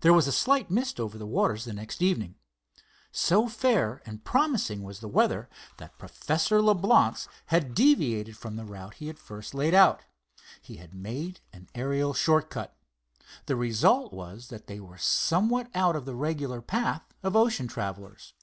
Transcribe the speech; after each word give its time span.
There 0.00 0.12
was 0.12 0.26
a 0.26 0.32
slight 0.32 0.72
mist 0.72 0.98
over 0.98 1.16
the 1.16 1.24
waters 1.24 1.66
the 1.66 1.72
next 1.72 2.02
evening. 2.02 2.34
So 3.12 3.46
fair 3.46 4.02
and 4.04 4.24
promising 4.24 4.82
was 4.82 4.98
the 4.98 5.06
weather, 5.06 5.48
that 5.76 5.98
Professor 5.98 6.60
Leblance 6.60 7.28
had 7.46 7.72
deviated 7.72 8.36
from 8.36 8.56
the 8.56 8.64
route 8.64 8.94
he 8.94 9.06
had 9.06 9.20
first 9.20 9.54
laid 9.54 9.72
out. 9.72 10.02
He 10.60 10.78
had 10.78 10.92
made 10.94 11.38
an 11.52 11.68
aerial 11.76 12.12
short 12.12 12.50
cut. 12.50 12.76
The 13.46 13.54
result 13.54 14.12
was 14.12 14.48
that 14.48 14.66
they 14.66 14.80
were 14.80 14.98
somewhat 14.98 15.70
out 15.76 15.94
of 15.94 16.06
the 16.06 16.16
regular 16.16 16.60
path 16.60 17.14
of 17.22 17.36
ocean 17.36 17.68
travelers. 17.68 18.34